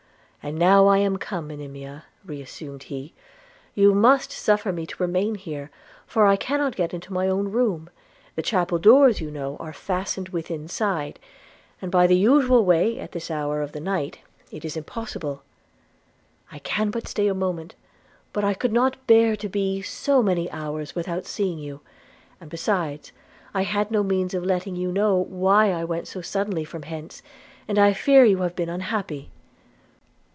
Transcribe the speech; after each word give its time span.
'And 0.43 0.57
now 0.57 0.87
I 0.87 0.97
am 0.97 1.17
come, 1.17 1.49
Monimia,' 1.49 2.05
reassumed 2.25 2.81
he, 2.85 3.13
'you 3.75 3.93
must 3.93 4.31
suffer 4.31 4.71
me 4.71 4.87
to 4.87 4.95
remain 5.03 5.35
here, 5.35 5.69
for 6.07 6.25
I 6.25 6.35
cannot 6.35 6.75
get 6.75 6.95
into 6.95 7.13
my 7.13 7.27
own 7.27 7.51
room: 7.51 7.91
the 8.33 8.41
chapel 8.41 8.79
doors, 8.79 9.21
you 9.21 9.29
know, 9.29 9.55
are 9.59 9.71
fastened 9.71 10.29
within 10.29 10.67
side, 10.67 11.19
and 11.79 11.91
by 11.91 12.07
the 12.07 12.15
usual 12.17 12.65
way 12.65 12.97
at 12.99 13.11
this 13.11 13.29
hour 13.29 13.61
of 13.61 13.71
the 13.71 13.79
night 13.79 14.17
it 14.51 14.65
is 14.65 14.75
impossible. 14.75 15.43
I 16.51 16.57
can 16.57 16.91
stay 17.05 17.25
but 17.27 17.31
a 17.33 17.39
moment; 17.39 17.75
but 18.33 18.43
I 18.43 18.55
could 18.55 18.73
not 18.73 19.05
bear 19.05 19.35
to 19.35 19.47
be 19.47 19.83
so 19.83 20.23
many 20.23 20.49
hours 20.49 20.95
without 20.95 21.27
seeing 21.27 21.59
you; 21.59 21.81
and 22.39 22.49
besides, 22.49 23.11
I 23.53 23.61
had 23.61 23.91
no 23.91 24.01
means 24.01 24.33
of 24.33 24.43
letting 24.43 24.75
you 24.75 24.91
know 24.91 25.17
why 25.19 25.71
I 25.71 25.83
went 25.83 26.07
so 26.07 26.23
suddenly 26.23 26.65
from 26.65 26.81
hence, 26.81 27.21
and 27.67 27.77
I 27.77 27.93
fear 27.93 28.25
you 28.25 28.39
have 28.39 28.55
been 28.55 28.69
unhappy.' 28.69 29.29